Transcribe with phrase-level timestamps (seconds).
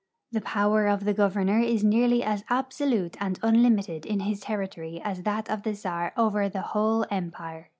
[0.31, 5.21] The power of the governor is nearly as absolute and unlimited in his territory as
[5.21, 7.69] that of the czar over the whole empire.